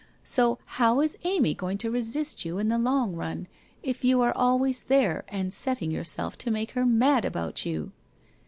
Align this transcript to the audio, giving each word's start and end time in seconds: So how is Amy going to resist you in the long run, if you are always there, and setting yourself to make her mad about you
So 0.23 0.57
how 0.65 1.01
is 1.01 1.15
Amy 1.25 1.53
going 1.53 1.77
to 1.77 1.91
resist 1.91 2.43
you 2.43 2.57
in 2.57 2.69
the 2.69 2.79
long 2.79 3.15
run, 3.15 3.47
if 3.83 4.03
you 4.03 4.19
are 4.21 4.35
always 4.35 4.81
there, 4.85 5.23
and 5.27 5.53
setting 5.53 5.91
yourself 5.91 6.39
to 6.39 6.49
make 6.49 6.71
her 6.71 6.87
mad 6.87 7.23
about 7.23 7.67
you 7.67 7.91